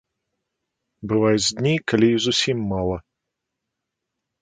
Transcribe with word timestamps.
Бываюць 1.11 1.53
дні, 1.61 1.73
калі 1.93 2.07
і 2.17 2.19
зусім 2.27 2.57
мала. 2.75 2.97